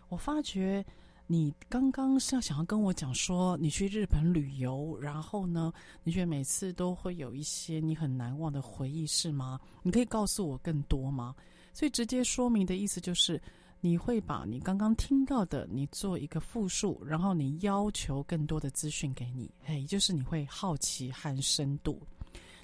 [0.08, 0.84] 我发觉。
[1.26, 9.58] 你刚刚是要想要跟我讲说你去日本旅游，然后呢，你觉得每次都会有一些你很难忘的回忆是吗？
[9.82, 11.34] 你可以告诉我更多吗？
[11.72, 13.40] 所以直接说明的意思就是
[13.80, 22.00] 你会把你刚刚听到的你做一个复述，然后你要求更多的资讯给你，嘿，就是你会好奇和深度。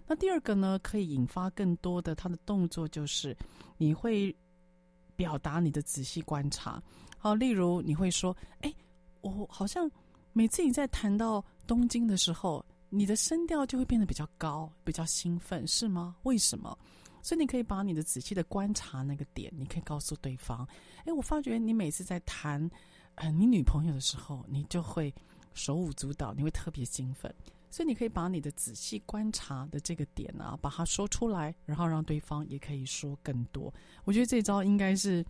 [0.06, 3.34] 那第二个呢，可以引发更多的他的动作，就是
[3.78, 4.34] 你会
[5.16, 6.82] 表达你的仔细观察。
[7.20, 8.72] 好，例如你会说：“哎，
[9.22, 9.90] 我好像
[10.32, 16.14] 每次你在谈到东京的时候，你的声调就会变得比较高，比较兴奋，是吗？
[16.22, 16.78] 为什么？”
[17.20, 20.66] 所以你可以把你的仔细的观察那个点，你可以告诉对方
[21.04, 22.70] ：“哎，我发觉你每次在谈
[23.16, 25.12] 呃你女朋友的时候，你就会
[25.54, 27.34] 手舞足蹈，你会特别兴奋。”
[27.68, 33.74] 所以你可以把你的仔细观察的这个点啊，把它说出来，然后让对方也可以说更多。
[34.04, 35.26] 我觉得这招应该是。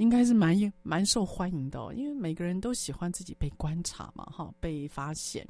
[0.00, 5.46] 应该是蛮蛮受欢迎的哦，因为每个人都喜欢自己被观察嘛，哈，被发现。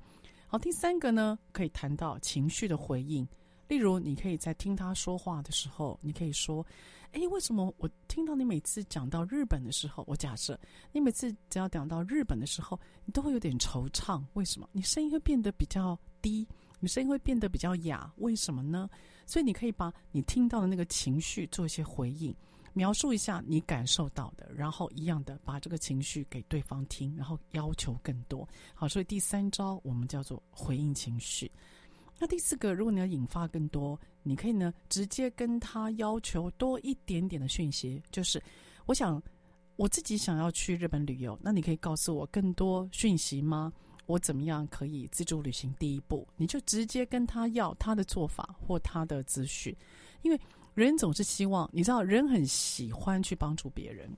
[0.49, 3.25] 好，第三个呢，可以谈到情绪的回应。
[3.69, 6.67] 例如，你可以在听他说话的时候，你可以说
[7.15, 10.59] ：“诶，为什么我听到你每次讲到日本的时候，我假设
[10.91, 14.21] 你每次只要讲到日本的时候，你都会有点惆怅？
[14.33, 14.69] 为什么？
[14.73, 16.45] 你声音会变得比较低，
[16.81, 18.91] 你声音会变得比较哑，为什么呢？
[19.27, 22.35] 所以你可以把你听到的那个情绪做一些回应。”
[22.73, 28.49] 描述一下你感受到的，然后一样的把这个情绪给对方听，然后要求更多。
[28.75, 31.51] 好，所以第三招我们叫做回应情绪。
[32.19, 38.41] 那第四个，如果你要引发更多，你可以呢直接跟他要求多一点点的讯息，就是
[38.87, 39.21] 我想
[39.77, 43.73] 我自己想要去日本旅游，那你可以告诉我更多讯息吗？
[44.07, 45.75] 我怎么样可以自助旅行？
[45.79, 49.75] 第一步，你就直接跟他要他的做法或他的资讯，
[50.23, 50.41] 因为。
[50.75, 54.09] 人总是希望，你知道，人很喜欢去帮助别人，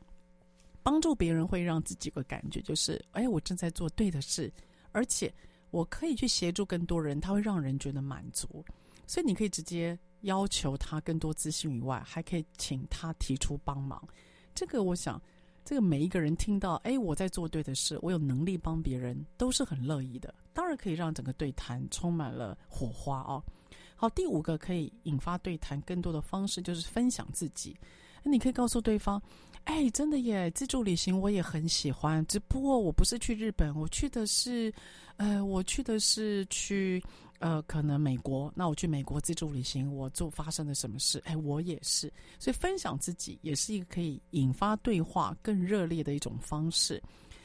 [0.82, 4.52] 帮助别人会让自己个感觉，就是，哎，我正在做对的事，
[4.92, 5.32] 而且
[5.70, 8.64] 我可以去协助更多人，他会让人觉得满足。
[9.06, 14.00] 所以你可以直接要求他更多资讯以外，还可以请他提出帮忙。
[14.54, 15.20] 这个我想，
[15.64, 20.32] 这个每一个人听到，哎，我在做对的事，我有能力帮别人，都是很乐意的。
[20.52, 23.42] 当然可以让整个对谈充满了火花哦。
[24.02, 27.76] 好，第五个可以引发对谈更多的方式就是分享自己。
[28.24, 29.22] 那你可以告诉对方，
[29.62, 34.74] 哎，真的耶，自助旅行我也很喜欢，只不过我不是去日本，我去的是，
[35.18, 37.00] 呃，我去的是去，
[37.38, 38.52] 呃，可能美国。
[38.56, 41.22] 那我去美国自助旅行，我做发生了什么事？
[41.24, 42.12] 哎，我也是。
[42.40, 47.00] 所以分享自己也是一个可以引发对话更热烈的一种方式。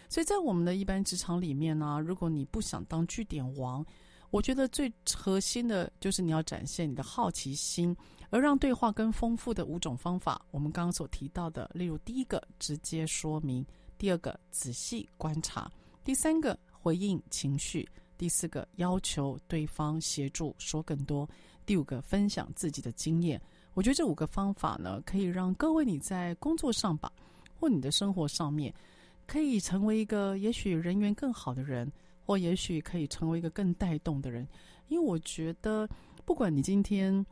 [0.09, 3.85] 所以在我们的一般职场里面呢，如果你不想当据点王，
[4.29, 7.95] 我觉得最核心的就是你要展现你的好奇心，
[8.29, 13.65] 而让对话更丰富的五种方法，我们刚刚所提到的，例如第一个直接说明，
[13.97, 15.71] 第二个仔细观察，
[16.03, 21.27] 第三个回应情绪，第四个要求对方协助说更多，
[21.65, 23.41] 第五个分享自己的经验。
[23.73, 27.09] 我觉得这五个方法呢，可以让各位你在工作上吧，
[27.57, 28.73] 或你的生活上面，
[29.25, 31.89] 可以成为一个也许人缘更好的人。
[32.27, 34.45] 或也许可以成为一个更带动的人，
[34.89, 35.87] 因为我觉得，
[36.25, 37.25] 不管你今天，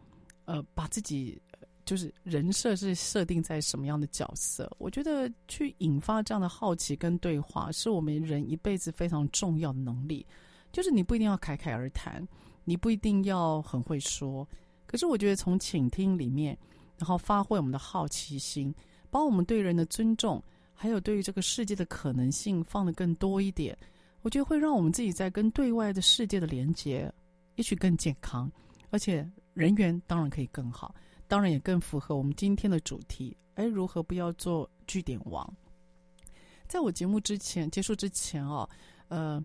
[0.46, 1.38] 呃，把自己
[1.84, 10.26] 就是人设是设定在什么样的角色，我觉得去引发这样的好奇跟对话，是我们人一辈子非常重要的能力。
[10.72, 12.26] 就是你不一定要侃侃而谈，
[12.64, 14.48] 你不一定要很会说，
[14.86, 16.58] 可是我觉得从倾听里面，
[16.98, 18.74] 然后发挥我们的好奇心，
[19.10, 20.42] 把我们对人的尊重，
[20.74, 23.78] 还有对于这个世界的可能性放得更多一点。
[24.26, 27.14] 我觉得会让我们自己在跟对外的世界的连接，
[27.58, 28.52] 也许更健康，
[28.90, 29.24] 而且
[29.54, 30.96] 人缘当然可以更好，
[31.28, 33.38] 当然也更符合我们今天的主题。
[33.54, 35.48] 哎，如何不要做句点王？
[36.68, 38.68] 在我节目之前结束之前哦，
[39.10, 39.40] 呃，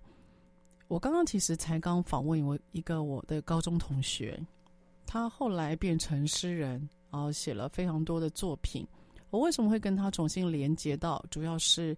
[0.88, 4.42] 我刚刚其实才刚访问我一个我的高中同学，
[5.04, 8.88] 他后来变成诗人，然后写了非常多的作品。
[9.28, 11.22] 我为什么会跟他重新连接到？
[11.30, 11.94] 主要是。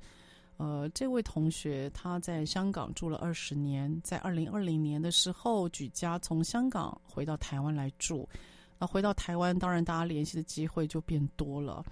[0.59, 8.29] 呃，这位同学他在香港住了二十年，在二零二零年的时候举家从香港回到台湾来住。
[8.79, 11.85] 那回到台湾，当然大家联系的机会就变多了。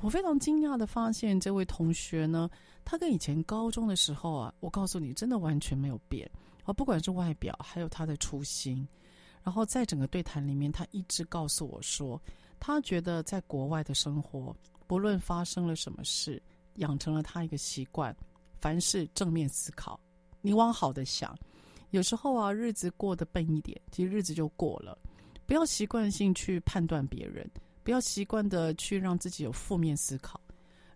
[0.00, 2.48] 我非常惊讶的发现，这位同学呢，
[2.84, 6.30] 他跟以前高中的时候啊，我告诉你，真的完全没有变。
[6.64, 8.86] 啊，不管是外表，还有他的初心。
[9.42, 12.20] 然后在整个对谈里面，他一直告诉我说，
[12.60, 14.54] 他觉得在国外的生活，
[14.86, 16.42] 不论发生了什么事。
[16.78, 18.14] 养成了他一个习惯，
[18.60, 19.98] 凡事正面思考，
[20.40, 21.36] 你往好的想。
[21.90, 24.98] 有时候啊，日子过得笨一点，其实日子就过了。
[25.46, 27.50] 不要习惯性去判断别人，
[27.82, 30.38] 不要习惯的去让自己有负面思考。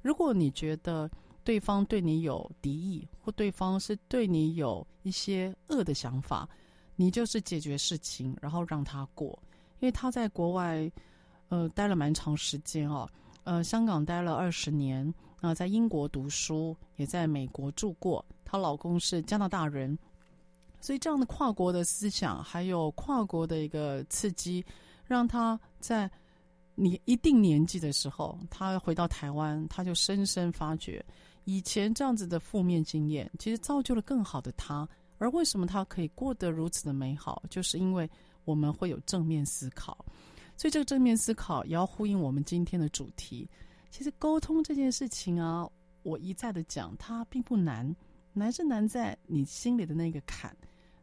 [0.03, 1.11] 如果你觉得
[1.43, 6.47] 对方对你有敌意，或对方是对你有一些恶的想法，
[6.95, 9.39] 你就是解决事情，然后让他过。
[9.81, 10.93] 因为他在国外，
[11.49, 13.09] 呃，待了蛮长时间哦，
[13.45, 15.13] 呃，香港待了二十年。
[15.43, 18.25] 啊，在英国读书，也在美国住过。
[18.45, 19.99] 她老公是加拿大人，
[20.81, 24.65] 所以这样的跨国的思想，还有跨国的一个刺激，
[25.05, 26.09] 让她在
[26.77, 31.05] 你一定年纪的时候，她回到台湾，她就深深发觉，
[31.43, 34.89] 以前这样子的负面经验，其实造就了更好的她。
[35.19, 38.09] 而为什么她可以过得如此的美好，就是因为
[38.45, 40.05] 我们会有正面思考。
[40.57, 43.49] 所以这个正面思考也要呼应我们今天的主题。
[43.93, 45.69] 其实沟通这件事情啊，
[46.03, 47.95] 我一再的讲，它并不难，
[48.33, 50.57] 难是难在你心里的那个坎。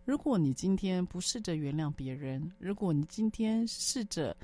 [0.06, 4.36] 如果你今天不试着原谅别人，如果你今天试着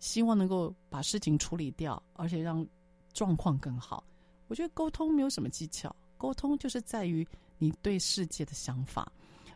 [0.00, 2.66] 希望能够把事情处理掉，而且让
[3.12, 4.02] 状况更好，
[4.48, 7.24] 我觉得沟通没有什么技巧，沟通就是在于
[7.58, 9.10] 你对世界的想法。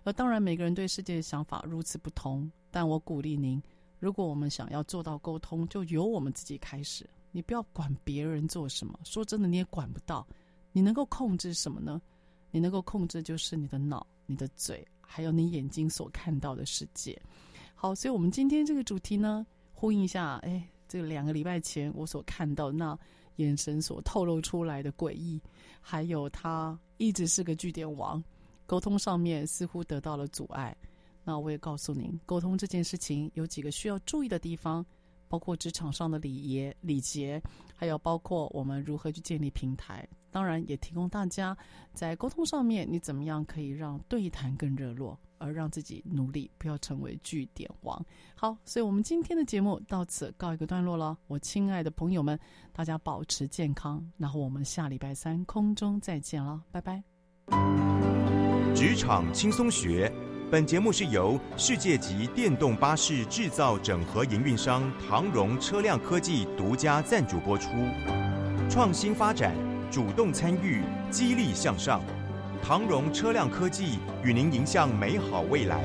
[0.04, 3.60] 而当然，每个人对世界的想法如此不同，但我鼓励您，
[3.98, 7.04] 如果我们想要做到沟通，就由我们自己开始。
[7.38, 10.26] 你不要管别人做什么，说真的，你也管不到。
[10.72, 12.02] 你能够控制什么呢？
[12.50, 17.16] 你能够控制就是你的脑、你的嘴，还有你眼睛所看到的世界。
[17.76, 22.98] 好，所以我们今天这个主题呢，呼应一下，哎，这两个礼拜前我所看到那
[23.36, 25.40] 眼神所透露出来的诡异，
[25.80, 28.20] 还有他一直是个句点王，
[28.66, 30.76] 沟通上面似乎得到了阻碍。
[31.22, 34.84] 那我也告诉您，沟通这件事情有几个需要注意的地方。
[35.28, 37.40] 包括职场上的礼仪礼节，
[37.74, 41.56] 还有包括我们如何去建立平台，当然也提供大家
[41.92, 48.04] 在沟通上面，你怎么样可以让对谈更热络，而让自己努力不要成为据点王。
[48.34, 51.16] 好，所以我们今天的节目到此告一个段落了。
[51.26, 52.38] 我亲爱的朋友们，
[52.72, 57.02] 大家保持健康，然后我们下礼拜三空中再见了，拜拜。
[58.74, 60.12] 职场轻松学。
[60.50, 67.68] 本节目是由世界级电动巴士制造整合营运商唐荣车辆科技独家赞助播出。
[68.70, 69.54] 创新发展，
[69.90, 72.00] 主动参与，激励向上。
[72.62, 75.84] 唐荣车辆科技与您迎向美好未来。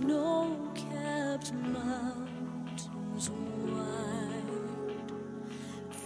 [0.00, 4.42] And the snow capped mountains wide.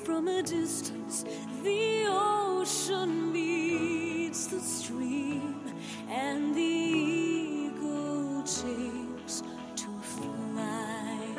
[0.04, 1.24] From a distance,
[1.62, 5.60] the ocean meets the stream,
[6.08, 9.42] and the eagle takes
[9.76, 11.38] to flight.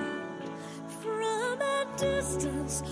[1.01, 2.83] From a distance,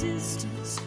[0.00, 0.80] distance,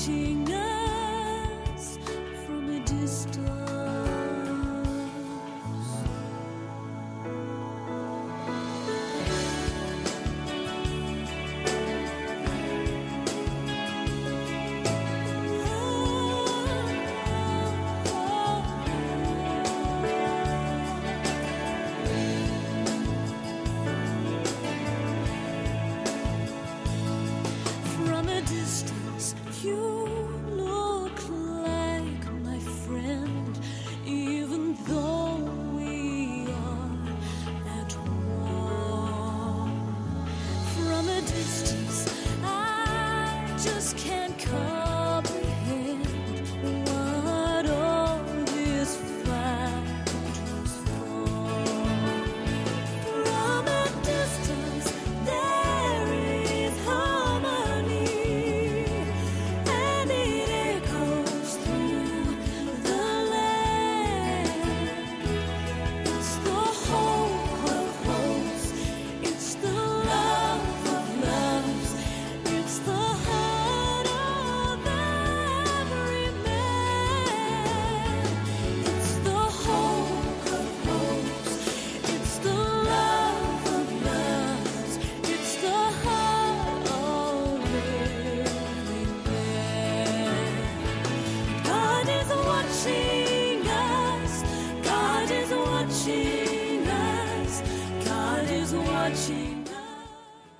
[0.00, 0.49] 心。